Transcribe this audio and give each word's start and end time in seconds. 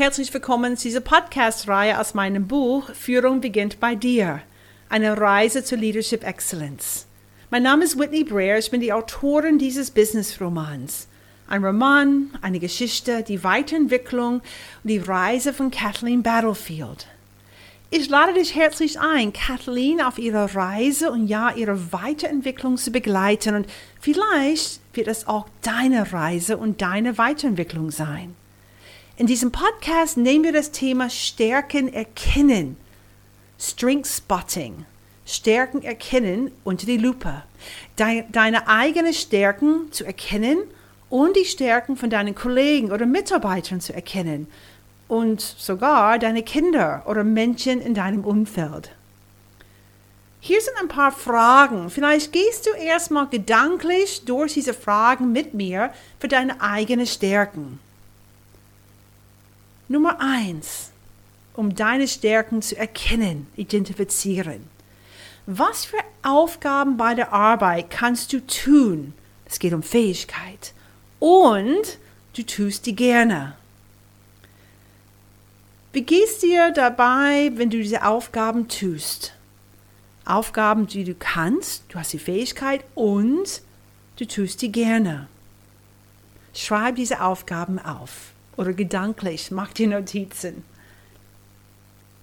Herzlich 0.00 0.32
willkommen 0.32 0.78
zu 0.78 0.84
dieser 0.84 1.02
Podcast-Reihe 1.02 2.00
aus 2.00 2.14
meinem 2.14 2.48
Buch 2.48 2.88
Führung 2.94 3.42
beginnt 3.42 3.80
bei 3.80 3.94
dir. 3.94 4.40
Eine 4.88 5.20
Reise 5.20 5.62
zur 5.62 5.76
Leadership 5.76 6.24
Excellence. 6.24 7.04
Mein 7.50 7.64
Name 7.64 7.84
ist 7.84 7.98
Whitney 7.98 8.24
Breer, 8.24 8.56
ich 8.56 8.70
bin 8.70 8.80
die 8.80 8.94
Autorin 8.94 9.58
dieses 9.58 9.90
Business-Romans. 9.90 11.06
Ein 11.48 11.62
Roman, 11.62 12.30
eine 12.40 12.60
Geschichte, 12.60 13.22
die 13.22 13.44
Weiterentwicklung 13.44 14.36
und 14.36 14.42
die 14.84 14.96
Reise 14.96 15.52
von 15.52 15.70
Kathleen 15.70 16.22
Battlefield. 16.22 17.06
Ich 17.90 18.08
lade 18.08 18.32
dich 18.32 18.54
herzlich 18.54 18.98
ein, 18.98 19.34
Kathleen 19.34 20.00
auf 20.00 20.18
ihrer 20.18 20.56
Reise 20.56 21.12
und 21.12 21.26
ja, 21.26 21.50
ihre 21.50 21.92
Weiterentwicklung 21.92 22.78
zu 22.78 22.90
begleiten 22.90 23.54
und 23.54 23.66
vielleicht 24.00 24.80
wird 24.94 25.08
es 25.08 25.28
auch 25.28 25.46
deine 25.60 26.10
Reise 26.10 26.56
und 26.56 26.80
deine 26.80 27.18
Weiterentwicklung 27.18 27.90
sein. 27.90 28.34
In 29.20 29.26
diesem 29.26 29.52
Podcast 29.52 30.16
nehmen 30.16 30.44
wir 30.44 30.52
das 30.54 30.70
Thema 30.70 31.10
Stärken 31.10 31.92
erkennen, 31.92 32.78
Strength 33.58 34.06
Spotting, 34.06 34.86
Stärken 35.26 35.82
erkennen 35.82 36.50
unter 36.64 36.86
die 36.86 36.96
Lupe. 36.96 37.42
Deine 37.96 38.66
eigenen 38.66 39.12
Stärken 39.12 39.92
zu 39.92 40.06
erkennen 40.06 40.62
und 41.10 41.36
die 41.36 41.44
Stärken 41.44 41.98
von 41.98 42.08
deinen 42.08 42.34
Kollegen 42.34 42.92
oder 42.92 43.04
Mitarbeitern 43.04 43.82
zu 43.82 43.92
erkennen 43.92 44.46
und 45.06 45.42
sogar 45.42 46.18
deine 46.18 46.42
Kinder 46.42 47.02
oder 47.06 47.22
Menschen 47.22 47.82
in 47.82 47.92
deinem 47.92 48.24
Umfeld. 48.24 48.90
Hier 50.40 50.62
sind 50.62 50.78
ein 50.80 50.88
paar 50.88 51.12
Fragen. 51.12 51.90
Vielleicht 51.90 52.32
gehst 52.32 52.64
du 52.64 52.70
erstmal 52.70 53.26
gedanklich 53.26 54.24
durch 54.24 54.54
diese 54.54 54.72
Fragen 54.72 55.30
mit 55.30 55.52
mir 55.52 55.92
für 56.18 56.28
deine 56.28 56.62
eigenen 56.62 57.06
Stärken. 57.06 57.80
Nummer 59.90 60.20
eins, 60.20 60.92
um 61.54 61.74
deine 61.74 62.06
Stärken 62.06 62.62
zu 62.62 62.76
erkennen, 62.76 63.48
identifizieren. 63.56 64.68
Was 65.46 65.84
für 65.84 65.98
Aufgaben 66.22 66.96
bei 66.96 67.16
der 67.16 67.32
Arbeit 67.32 67.90
kannst 67.90 68.32
du 68.32 68.38
tun? 68.46 69.14
Es 69.46 69.58
geht 69.58 69.72
um 69.72 69.82
Fähigkeit. 69.82 70.74
Und 71.18 71.98
du 72.34 72.44
tust 72.44 72.86
die 72.86 72.94
gerne. 72.94 73.56
Wie 75.92 76.02
gehst 76.02 76.44
dir 76.44 76.70
dabei, 76.70 77.50
wenn 77.56 77.70
du 77.70 77.78
diese 77.78 78.04
Aufgaben 78.06 78.68
tust? 78.68 79.34
Aufgaben, 80.24 80.86
die 80.86 81.02
du 81.02 81.16
kannst, 81.16 81.82
du 81.88 81.98
hast 81.98 82.12
die 82.12 82.20
Fähigkeit 82.20 82.84
und 82.94 83.60
du 84.18 84.24
tust 84.24 84.62
die 84.62 84.70
gerne. 84.70 85.26
Schreib 86.54 86.94
diese 86.94 87.22
Aufgaben 87.22 87.80
auf 87.80 88.34
oder 88.56 88.72
gedanklich, 88.72 89.50
mach 89.50 89.72
die 89.72 89.86
Notizen. 89.86 90.64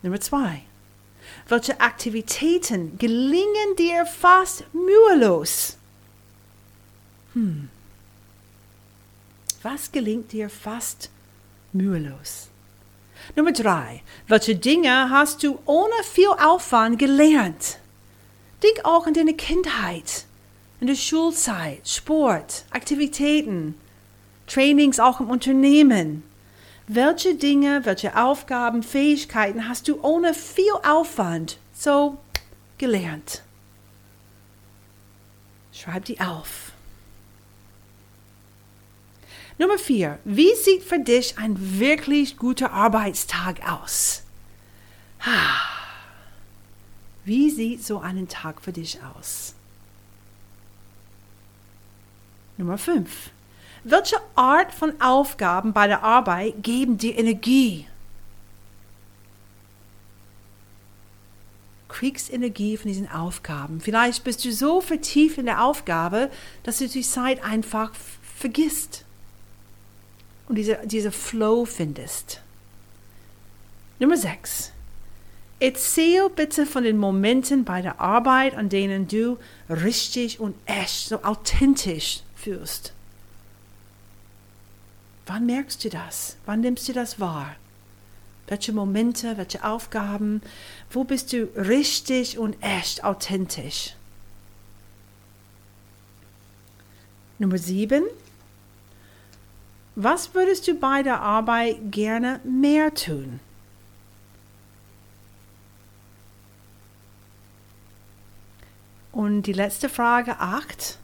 Nummer 0.02 0.20
zwei. 0.20 0.61
Welche 1.47 1.80
Aktivitäten 1.80 2.97
gelingen 2.97 3.75
dir 3.78 4.06
fast 4.06 4.64
mühelos? 4.73 5.78
Hm. 7.33 7.70
Was 9.61 9.92
gelingt 9.92 10.31
dir 10.31 10.50
fast 10.50 11.09
mühelos? 11.73 12.50
Nummer 13.36 13.52
drei. 13.52 14.03
Welche 14.28 14.55
Dinge 14.55 15.09
hast 15.09 15.44
du 15.44 15.59
ohne 15.66 16.03
viel 16.03 16.30
Aufwand 16.39 17.00
gelernt? 17.00 17.80
Denk 18.64 18.86
auch 18.86 19.05
an 19.05 19.14
deine 19.14 19.33
Kindheit, 19.33 20.25
in 20.80 20.88
der 20.88 20.95
Schulzeit, 20.95 21.88
Sport, 21.88 22.66
Aktivitäten, 22.72 23.75
Trainings 24.47 24.99
auch 24.99 25.19
im 25.19 25.29
Unternehmen. 25.29 26.23
Welche 26.87 27.35
Dinge, 27.35 27.85
welche 27.85 28.15
Aufgaben, 28.17 28.81
Fähigkeiten 28.81 29.67
hast 29.67 29.87
du 29.87 30.02
ohne 30.02 30.33
viel 30.33 30.71
Aufwand 30.83 31.59
so 31.73 32.17
gelernt? 32.77 33.43
Schreib 35.73 36.05
die 36.05 36.19
auf. 36.21 36.71
Nummer 39.59 39.77
vier. 39.77 40.19
Wie 40.23 40.55
sieht 40.55 40.83
für 40.83 40.99
dich 40.99 41.37
ein 41.37 41.80
wirklich 41.80 42.37
guter 42.37 42.71
Arbeitstag 42.71 43.69
aus? 43.69 44.23
Wie 47.25 47.49
sieht 47.49 47.83
so 47.83 47.99
ein 47.99 48.27
Tag 48.27 48.61
für 48.61 48.71
dich 48.71 48.99
aus? 49.03 49.55
Nummer 52.57 52.77
fünf. 52.77 53.31
Welche 53.83 54.17
Art 54.36 54.73
von 54.73 54.99
Aufgaben 55.02 55.73
bei 55.73 55.88
der 55.88 56.04
Arbeit 56.04 56.64
geben 56.64 56.98
dir 56.98 57.17
Energie? 57.17 57.88
kriegst 61.98 62.32
Energie 62.32 62.77
von 62.77 62.89
diesen 62.89 63.10
Aufgaben. 63.10 63.82
Vielleicht 63.82 64.23
bist 64.23 64.45
du 64.45 64.52
so 64.52 64.82
vertieft 64.82 65.39
in 65.39 65.48
der 65.48 65.64
Aufgabe, 65.64 66.30
dass 66.61 66.77
du 66.77 66.87
die 66.87 67.02
Zeit 67.02 67.43
einfach 67.43 67.92
vergisst 68.36 69.04
und 70.48 70.58
diese, 70.58 70.77
diese 70.86 71.11
Flow 71.11 71.66
findest. 71.66 72.42
Nummer 73.98 74.16
6. 74.16 74.73
Erzähl 75.60 76.30
bitte 76.30 76.67
von 76.67 76.83
den 76.83 76.99
Momenten 76.99 77.64
bei 77.64 77.82
der 77.82 77.99
Arbeit, 77.99 78.54
an 78.54 78.70
denen 78.70 79.08
du 79.08 79.39
richtig 79.67 80.39
und 80.39 80.55
echt, 80.67 81.10
so 81.10 81.23
authentisch 81.23 82.21
fühlst. 82.36 82.93
Wann 85.27 85.45
merkst 85.45 85.83
du 85.83 85.89
das? 85.89 86.38
Wann 86.45 86.61
nimmst 86.61 86.88
du 86.88 86.93
das 86.93 87.20
wahr? 87.20 87.55
Welche 88.48 88.71
Momente, 88.71 89.38
welche 89.38 89.64
Aufgaben? 89.65 90.42
Wo 90.89 91.04
bist 91.04 91.33
du 91.33 91.43
richtig 91.55 92.38
und 92.38 92.55
echt 92.61 93.04
authentisch? 93.04 93.93
Nummer 97.39 97.58
7. 97.58 98.04
Was 99.95 100.33
würdest 100.33 100.67
du 100.67 100.76
bei 100.76 101.04
der 101.04 101.21
Arbeit 101.21 101.77
gerne 101.92 102.39
mehr 102.45 102.93
tun? 102.93 103.42
Und 109.11 109.42
die 109.43 109.54
letzte 109.54 109.89
Frage 109.89 110.39
8. 110.39 110.99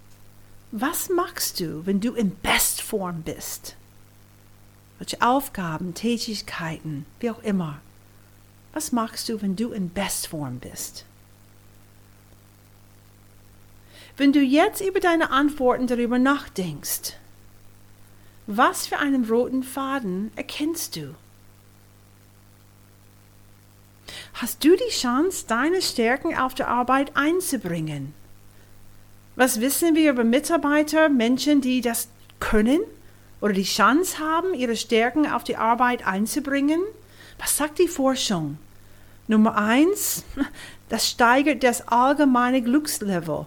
Was 0.71 1.09
machst 1.09 1.59
du, 1.59 1.85
wenn 1.85 1.99
du 1.99 2.13
in 2.13 2.39
Bestform 2.39 3.23
bist? 3.23 3.75
Welche 5.03 5.21
Aufgaben, 5.21 5.93
Tätigkeiten, 5.93 7.05
wie 7.19 7.29
auch 7.29 7.43
immer. 7.43 7.81
Was 8.71 8.93
machst 8.93 9.27
du, 9.27 9.41
wenn 9.41 9.57
du 9.57 9.73
in 9.73 9.91
Bestform 9.91 10.59
bist? 10.59 11.03
Wenn 14.15 14.31
du 14.31 14.39
jetzt 14.39 14.79
über 14.79 15.01
deine 15.01 15.29
Antworten 15.29 15.87
darüber 15.87 16.19
nachdenkst, 16.19 17.17
was 18.47 18.87
für 18.87 18.97
einen 18.97 19.25
roten 19.25 19.63
Faden 19.63 20.31
erkennst 20.37 20.95
du? 20.95 21.13
Hast 24.35 24.63
du 24.63 24.77
die 24.77 24.93
Chance, 24.93 25.43
deine 25.49 25.81
Stärken 25.81 26.37
auf 26.37 26.53
der 26.53 26.69
Arbeit 26.69 27.17
einzubringen? 27.17 28.13
Was 29.35 29.59
wissen 29.59 29.95
wir 29.95 30.11
über 30.11 30.23
Mitarbeiter, 30.23 31.09
Menschen, 31.09 31.59
die 31.59 31.81
das 31.81 32.07
können 32.39 32.79
oder 33.43 33.51
die 33.51 33.63
Chance 33.63 34.19
haben, 34.19 34.53
ihre 34.53 34.77
Stärken 34.77 35.27
auf 35.27 35.43
die 35.43 35.57
Arbeit 35.57 36.07
einzubringen? 36.07 36.81
Was 37.37 37.57
sagt 37.57 37.77
die 37.77 37.89
Forschung? 37.89 38.57
Nummer 39.27 39.57
eins, 39.57 40.23
das 40.89 41.09
steigert 41.09 41.61
das 41.61 41.85
allgemeine 41.89 42.61
Glückslevel. 42.61 43.45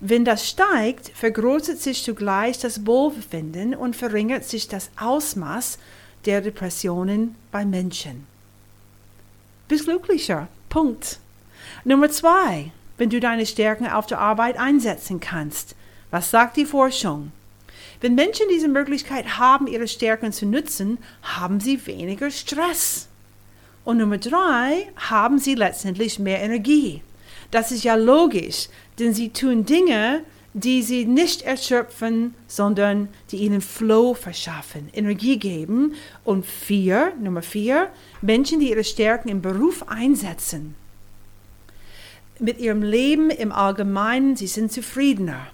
Wenn 0.00 0.24
das 0.24 0.48
steigt, 0.48 1.10
vergrößert 1.14 1.78
sich 1.78 2.02
zugleich 2.02 2.58
das 2.58 2.86
Wohlbefinden 2.86 3.74
und 3.74 3.96
verringert 3.96 4.44
sich 4.44 4.66
das 4.66 4.90
Ausmaß 4.98 5.78
der 6.24 6.40
Depressionen 6.40 7.34
bei 7.50 7.66
Menschen. 7.66 8.26
Bist 9.68 9.84
glücklicher. 9.84 10.48
Punkt. 10.70 11.18
Nummer 11.84 12.10
zwei, 12.10 12.72
wenn 12.96 13.10
du 13.10 13.20
deine 13.20 13.44
Stärken 13.44 13.86
auf 13.86 14.06
der 14.06 14.20
Arbeit 14.20 14.58
einsetzen 14.58 15.20
kannst. 15.20 15.74
Was 16.10 16.30
sagt 16.30 16.56
die 16.56 16.66
Forschung? 16.66 17.30
Wenn 18.02 18.16
Menschen 18.16 18.46
diese 18.50 18.66
Möglichkeit 18.66 19.38
haben, 19.38 19.68
ihre 19.68 19.86
Stärken 19.86 20.32
zu 20.32 20.44
nutzen, 20.44 20.98
haben 21.22 21.60
sie 21.60 21.86
weniger 21.86 22.32
Stress. 22.32 23.06
Und 23.84 23.98
Nummer 23.98 24.18
drei, 24.18 24.88
haben 24.96 25.38
sie 25.38 25.54
letztendlich 25.54 26.18
mehr 26.18 26.40
Energie. 26.40 27.00
Das 27.52 27.70
ist 27.70 27.84
ja 27.84 27.94
logisch, 27.94 28.68
denn 28.98 29.14
sie 29.14 29.28
tun 29.28 29.64
Dinge, 29.64 30.24
die 30.52 30.82
sie 30.82 31.04
nicht 31.04 31.42
erschöpfen, 31.42 32.34
sondern 32.48 33.08
die 33.30 33.36
ihnen 33.36 33.60
Flow 33.60 34.14
verschaffen, 34.14 34.90
Energie 34.92 35.38
geben. 35.38 35.94
Und 36.24 36.44
vier, 36.44 37.12
Nummer 37.20 37.42
vier, 37.42 37.88
Menschen, 38.20 38.58
die 38.58 38.70
ihre 38.70 38.84
Stärken 38.84 39.28
im 39.28 39.42
Beruf 39.42 39.88
einsetzen. 39.88 40.74
Mit 42.40 42.58
ihrem 42.58 42.82
Leben 42.82 43.30
im 43.30 43.52
Allgemeinen, 43.52 44.34
sie 44.34 44.48
sind 44.48 44.72
zufriedener. 44.72 45.46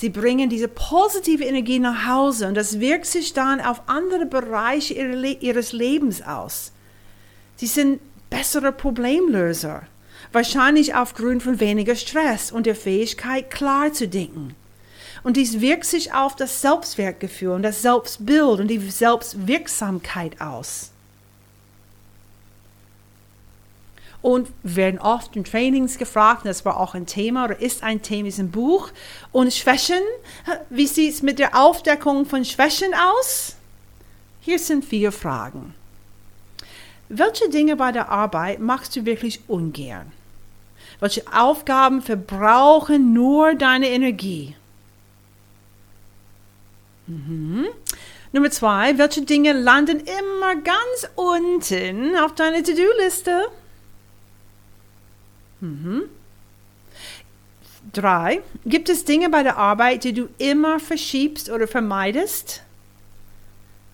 Sie 0.00 0.08
bringen 0.08 0.48
diese 0.48 0.68
positive 0.68 1.44
Energie 1.44 1.78
nach 1.78 2.06
Hause 2.08 2.48
und 2.48 2.54
das 2.54 2.80
wirkt 2.80 3.04
sich 3.04 3.34
dann 3.34 3.60
auf 3.60 3.82
andere 3.84 4.24
Bereiche 4.24 4.94
ihres 4.94 5.74
Lebens 5.74 6.22
aus. 6.22 6.72
Sie 7.56 7.66
sind 7.66 8.00
bessere 8.30 8.72
Problemlöser, 8.72 9.82
wahrscheinlich 10.32 10.94
aufgrund 10.94 11.42
von 11.42 11.60
weniger 11.60 11.96
Stress 11.96 12.50
und 12.50 12.64
der 12.64 12.76
Fähigkeit, 12.76 13.50
klar 13.50 13.92
zu 13.92 14.08
denken. 14.08 14.54
Und 15.22 15.36
dies 15.36 15.60
wirkt 15.60 15.84
sich 15.84 16.14
auf 16.14 16.34
das 16.34 16.62
Selbstwertgefühl 16.62 17.50
und 17.50 17.62
das 17.62 17.82
Selbstbild 17.82 18.58
und 18.58 18.68
die 18.68 18.78
Selbstwirksamkeit 18.78 20.40
aus. 20.40 20.92
Und 24.22 24.48
werden 24.62 25.00
oft 25.00 25.34
in 25.36 25.44
Trainings 25.44 25.98
gefragt, 25.98 26.44
das 26.44 26.64
war 26.64 26.78
auch 26.78 26.94
ein 26.94 27.06
Thema 27.06 27.44
oder 27.44 27.60
ist 27.60 27.82
ein 27.82 28.02
Thema 28.02 28.20
in 28.20 28.24
diesem 28.26 28.50
Buch. 28.50 28.90
Und 29.32 29.52
Schwächen, 29.52 30.02
wie 30.68 30.86
sieht 30.86 31.14
es 31.14 31.22
mit 31.22 31.38
der 31.38 31.56
Aufdeckung 31.56 32.26
von 32.26 32.44
Schwächen 32.44 32.92
aus? 32.94 33.56
Hier 34.40 34.58
sind 34.58 34.84
vier 34.84 35.12
Fragen. 35.12 35.74
Welche 37.08 37.48
Dinge 37.48 37.76
bei 37.76 37.92
der 37.92 38.08
Arbeit 38.08 38.60
machst 38.60 38.94
du 38.94 39.04
wirklich 39.04 39.40
ungern? 39.48 40.12
Welche 41.00 41.24
Aufgaben 41.32 42.02
verbrauchen 42.02 43.12
nur 43.12 43.54
deine 43.54 43.88
Energie? 43.88 44.54
Mhm. 47.06 47.66
Nummer 48.32 48.50
zwei, 48.50 48.96
welche 48.96 49.22
Dinge 49.22 49.52
landen 49.52 50.00
immer 50.00 50.54
ganz 50.56 51.08
unten 51.16 52.16
auf 52.16 52.34
deiner 52.34 52.62
To-Do-Liste? 52.62 53.48
Mhm. 55.60 56.02
Drei, 57.92 58.42
gibt 58.66 58.88
es 58.88 59.04
Dinge 59.04 59.30
bei 59.30 59.42
der 59.42 59.56
Arbeit, 59.56 60.04
die 60.04 60.12
du 60.12 60.28
immer 60.38 60.78
verschiebst 60.80 61.50
oder 61.50 61.66
vermeidest? 61.66 62.62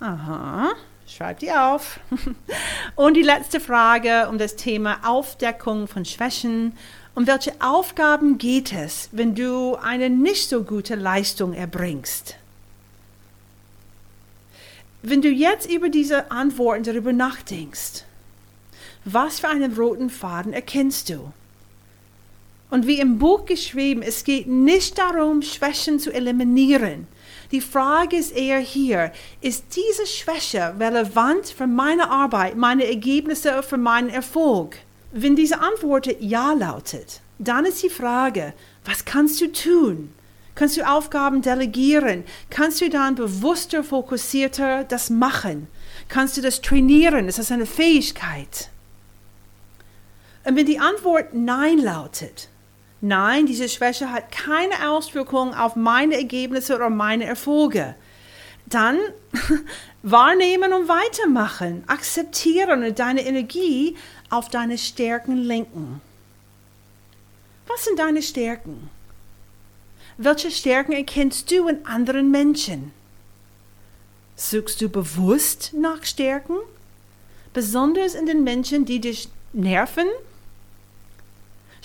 Aha, 0.01 0.75
schreib 1.07 1.39
die 1.39 1.53
auf. 1.53 2.01
Und 2.97 3.15
die 3.15 3.23
letzte 3.23 3.61
Frage 3.61 4.29
um 4.29 4.39
das 4.39 4.57
Thema 4.57 4.99
Aufdeckung 5.05 5.87
von 5.87 6.05
Schwächen. 6.05 6.77
Um 7.15 7.27
welche 7.27 7.53
Aufgaben 7.61 8.37
geht 8.37 8.75
es, 8.75 9.09
wenn 9.13 9.35
du 9.35 9.77
eine 9.77 10.11
nicht 10.11 10.51
so 10.51 10.65
gute 10.65 10.97
Leistung 10.97 11.55
erbringst? 11.55 12.37
Wenn 15.01 15.23
du 15.23 15.31
jetzt 15.31 15.71
über 15.71 15.89
diese 15.89 16.31
Antworten 16.31 16.83
darüber 16.83 17.13
nachdenkst, 17.13 18.05
was 19.05 19.41
für 19.41 19.49
einen 19.49 19.75
roten 19.75 20.11
Faden 20.11 20.53
erkennst 20.53 21.09
du? 21.09 21.33
Und 22.69 22.87
wie 22.87 22.99
im 22.99 23.19
Buch 23.19 23.45
geschrieben, 23.45 24.03
es 24.03 24.25
geht 24.25 24.49
nicht 24.49 24.99
darum, 24.99 25.43
Schwächen 25.43 26.01
zu 26.01 26.13
eliminieren. 26.13 27.07
Die 27.53 27.61
Frage 27.61 28.17
ist 28.17 28.37
eher 28.37 28.59
hier, 28.59 29.13
ist 29.41 29.77
diese 29.77 30.07
Schwäche 30.07 30.75
relevant 30.79 31.47
für 31.47 31.69
meine 31.69 32.11
Arbeit, 32.11 32.57
meine 32.57 32.87
Ergebnisse, 32.87 33.63
für 33.63 33.77
meinen 33.77 34.11
Erfolg? 34.11 34.79
Wenn 35.13 35.37
diese 35.37 35.61
Antwort 35.61 36.09
Ja 36.21 36.53
lautet, 36.53 37.21
dann 37.39 37.65
ist 37.65 37.83
die 37.83 37.91
Frage, 37.91 38.53
was 38.85 39.05
kannst 39.05 39.41
du 39.41 39.53
tun? 39.53 40.13
Kannst 40.57 40.77
du 40.77 40.89
Aufgaben 40.89 41.43
delegieren? 41.43 42.25
Kannst 42.51 42.81
du 42.81 42.89
dann 42.89 43.15
bewusster, 43.15 43.85
fokussierter 43.85 44.85
das 44.85 45.11
machen? 45.11 45.69
Kannst 46.09 46.37
du 46.37 46.41
das 46.41 46.63
trainieren? 46.63 47.29
Ist 47.29 47.39
das 47.39 47.53
eine 47.53 47.67
Fähigkeit? 47.67 48.71
Und 50.45 50.57
wenn 50.57 50.67
die 50.67 50.79
Antwort 50.79 51.35
Nein 51.35 51.79
lautet, 51.79 52.49
Nein, 53.01 53.47
diese 53.47 53.69
Schwäche 53.69 54.11
hat 54.11 54.33
keine 54.33 54.91
Auswirkungen 54.91 55.55
auf 55.55 55.77
meine 55.77 56.17
Ergebnisse 56.17 56.75
oder 56.75 56.91
meine 56.91 57.25
Erfolge. 57.25 57.95
Dann 58.67 58.99
wahrnehmen 60.03 60.73
und 60.73 60.89
weitermachen, 60.89 61.85
akzeptieren 61.87 62.83
und 62.83 62.99
deine 62.99 63.25
Energie 63.25 63.97
auf 64.31 64.49
deine 64.49 64.79
Stärken 64.79 65.37
lenken. 65.37 66.01
Was 67.67 67.85
sind 67.85 67.99
deine 67.99 68.23
Stärken? 68.23 68.91
Welche 70.17 70.51
Stärken 70.51 70.93
erkennst 70.93 71.51
du 71.51 71.69
in 71.69 71.85
anderen 71.85 72.31
Menschen? 72.31 72.93
Suchst 74.35 74.81
du 74.81 74.89
bewusst 74.89 75.73
nach 75.75 76.05
Stärken? 76.05 76.57
Besonders 77.53 78.15
in 78.15 78.27
den 78.27 78.45
Menschen, 78.45 78.85
die 78.85 79.01
dich 79.01 79.29
nerven 79.53 80.07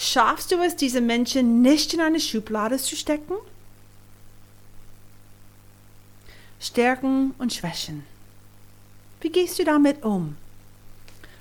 Schaffst 0.03 0.51
du 0.51 0.56
es, 0.56 0.75
diese 0.75 1.00
Menschen 1.00 1.62
nicht 1.62 1.94
in 1.94 2.01
eine 2.01 2.19
Schublade 2.19 2.80
zu 2.80 2.95
stecken? 2.95 3.36
Stärken 6.59 7.36
und 7.38 7.53
Schwächen. 7.53 8.03
Wie 9.21 9.30
gehst 9.30 9.59
du 9.59 9.63
damit 9.63 10.03
um? 10.03 10.38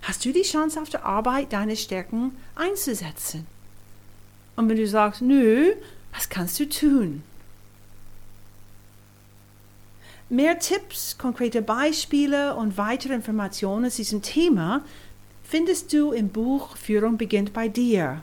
Hast 0.03 0.27
du 0.27 0.33
die 0.33 0.43
Chance 0.43 0.79
auf 0.79 0.91
der 0.91 1.07
Arbeit, 1.07 1.55
deine 1.55 1.75
Stärken 1.75 2.37
einzusetzen? 2.55 3.47
Und 4.57 4.69
wenn 4.69 4.77
du 4.77 4.87
sagst, 4.87 5.23
nö, 5.23 5.73
was 6.13 6.29
kannst 6.29 6.61
du 6.61 6.69
tun? 6.69 7.23
Mehr 10.29 10.59
Tipps, 10.59 11.17
konkrete 11.17 11.63
Beispiele 11.63 12.55
und 12.57 12.77
weitere 12.77 13.15
Informationen 13.15 13.91
zu 13.91 13.97
diesem 13.97 14.21
Thema 14.21 14.85
findest 15.45 15.95
du 15.95 16.13
im 16.13 16.29
Buch 16.29 16.77
Führung 16.77 17.17
beginnt 17.17 17.55
bei 17.55 17.67
dir 17.67 18.23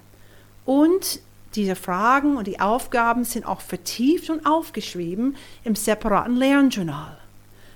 und 0.67 1.21
diese 1.55 1.75
Fragen 1.75 2.35
und 2.35 2.45
die 2.45 2.59
Aufgaben 2.59 3.23
sind 3.23 3.45
auch 3.45 3.61
vertieft 3.61 4.29
und 4.29 4.45
aufgeschrieben 4.45 5.37
im 5.63 5.75
separaten 5.75 6.35
Lernjournal. 6.35 7.17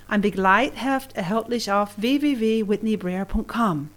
Ein 0.09 0.19
Begleitheft 0.19 1.15
erhältlich 1.15 1.71
auf 1.71 1.91
www.whitneybreer.com. 1.95 3.89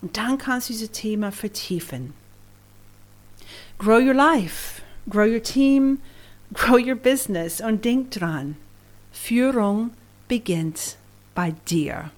Und 0.00 0.16
dann 0.16 0.38
kannst 0.38 0.68
du 0.68 0.72
dieses 0.72 0.92
Thema 0.92 1.32
vertiefen. 1.32 2.14
Grow 3.78 3.98
your 3.98 4.14
life, 4.14 4.80
grow 5.10 5.26
your 5.26 5.42
team, 5.42 5.98
grow 6.52 6.78
your 6.78 6.94
business 6.94 7.60
und 7.60 7.84
denk 7.84 8.12
dran, 8.12 8.56
Führung 9.12 9.90
beginnt 10.28 10.96
bei 11.34 11.52
dir. 11.68 12.12